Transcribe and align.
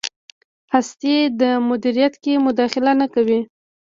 هستۍ 0.73 1.17
مدیریت 1.69 2.13
کې 2.23 2.33
مداخله 2.45 2.91
نه 3.01 3.07
کوي. 3.13 3.39